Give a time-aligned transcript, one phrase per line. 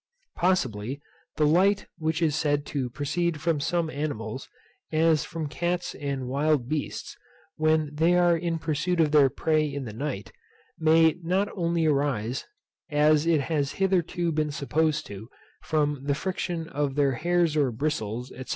[0.35, 0.99] Possibly,
[1.37, 4.49] the light which is said to proceed from some animals,
[4.91, 7.15] as from cats and wild beasts,
[7.57, 10.31] when they are in pursuit of their prey in the night,
[10.79, 12.47] may not only arise,
[12.89, 15.29] as it has hitherto been supposed to do,
[15.61, 18.45] from the friction of their hairs or bristles, &c.